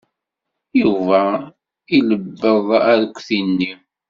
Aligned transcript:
Yuba 0.81 1.21
ilebbeḍ 1.97 2.67
arekti-nni. 2.91 3.73